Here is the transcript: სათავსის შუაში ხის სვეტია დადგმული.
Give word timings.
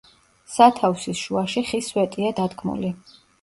სათავსის 0.53 1.21
შუაში 1.25 1.63
ხის 1.67 1.91
სვეტია 1.93 2.33
დადგმული. 2.41 2.93